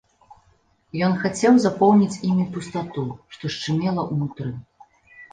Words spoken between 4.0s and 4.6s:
ўнутры.